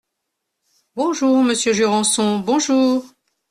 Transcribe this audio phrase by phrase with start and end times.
[0.95, 3.05] Bonjour, monsieur Jurançon, bonjour.